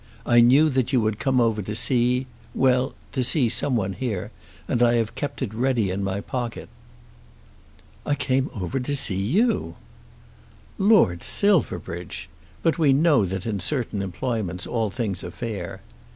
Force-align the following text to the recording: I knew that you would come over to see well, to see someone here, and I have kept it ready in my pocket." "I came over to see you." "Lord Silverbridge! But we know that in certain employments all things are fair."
I 0.25 0.41
knew 0.41 0.69
that 0.71 0.91
you 0.91 0.99
would 1.01 1.19
come 1.19 1.39
over 1.39 1.61
to 1.61 1.75
see 1.75 2.25
well, 2.55 2.95
to 3.11 3.23
see 3.23 3.49
someone 3.49 3.93
here, 3.93 4.31
and 4.67 4.81
I 4.81 4.95
have 4.95 5.13
kept 5.13 5.43
it 5.43 5.53
ready 5.53 5.91
in 5.91 6.03
my 6.03 6.21
pocket." 6.21 6.69
"I 8.03 8.15
came 8.15 8.49
over 8.51 8.79
to 8.79 8.95
see 8.95 9.21
you." 9.21 9.75
"Lord 10.79 11.21
Silverbridge! 11.21 12.29
But 12.63 12.79
we 12.79 12.93
know 12.93 13.25
that 13.25 13.45
in 13.45 13.59
certain 13.59 14.01
employments 14.01 14.65
all 14.65 14.89
things 14.89 15.23
are 15.23 15.29
fair." 15.29 15.81